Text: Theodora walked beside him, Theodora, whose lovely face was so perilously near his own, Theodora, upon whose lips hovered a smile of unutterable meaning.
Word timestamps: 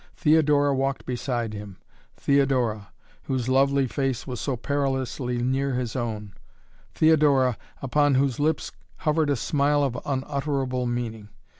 Theodora 0.17 0.73
walked 0.73 1.05
beside 1.05 1.53
him, 1.53 1.77
Theodora, 2.17 2.87
whose 3.25 3.47
lovely 3.47 3.85
face 3.85 4.25
was 4.25 4.41
so 4.41 4.57
perilously 4.57 5.43
near 5.43 5.75
his 5.75 5.95
own, 5.95 6.33
Theodora, 6.95 7.55
upon 7.83 8.15
whose 8.15 8.39
lips 8.39 8.71
hovered 9.05 9.29
a 9.29 9.35
smile 9.35 9.83
of 9.83 9.99
unutterable 10.03 10.87
meaning. 10.87 11.29